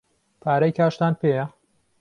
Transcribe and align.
پارەی 0.41 0.75
کاشتان 0.77 1.13
پێیە؟ 1.21 1.45